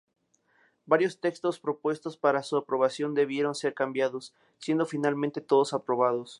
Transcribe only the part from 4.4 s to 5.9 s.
siendo finalmente todos